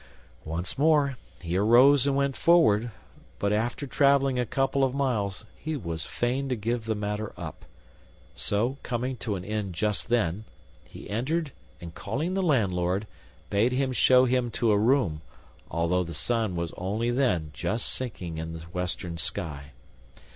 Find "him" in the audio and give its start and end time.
13.73-13.91, 14.25-14.49